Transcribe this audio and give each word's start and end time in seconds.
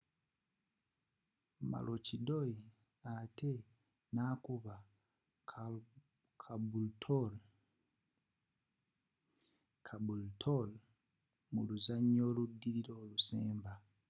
maroochydore 1.69 2.53
ate 3.17 3.51
nakuba 4.15 4.75
caboolture 9.83 10.75
mu 11.53 11.61
luzanya 11.67 12.21
oludilila 12.29 12.91
olusemba 13.01 13.73